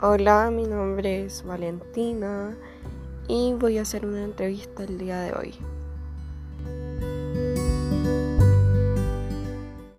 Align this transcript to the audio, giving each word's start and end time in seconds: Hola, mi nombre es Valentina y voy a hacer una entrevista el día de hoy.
Hola, 0.00 0.48
mi 0.52 0.62
nombre 0.62 1.24
es 1.24 1.42
Valentina 1.44 2.56
y 3.26 3.52
voy 3.54 3.78
a 3.78 3.82
hacer 3.82 4.06
una 4.06 4.22
entrevista 4.22 4.84
el 4.84 4.96
día 4.96 5.20
de 5.22 5.32
hoy. 5.32 5.54